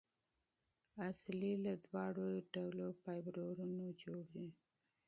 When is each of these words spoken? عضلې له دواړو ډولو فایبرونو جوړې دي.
عضلې 1.05 1.53
له 1.65 1.73
دواړو 1.85 2.27
ډولو 2.53 2.87
فایبرونو 3.01 3.85
جوړې 4.01 4.25
دي. 4.33 4.47